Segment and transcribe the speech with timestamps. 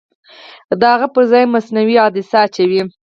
[0.79, 2.81] د هغه پرځای مصنوعي عدسیه اچوي.